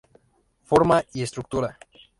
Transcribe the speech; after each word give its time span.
Forma 0.63 1.05
y 1.13 1.21
estructura. 1.21 1.77